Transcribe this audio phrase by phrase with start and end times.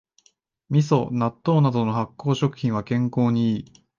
[0.69, 3.65] みそ、納豆などの発酵食品は健康にいい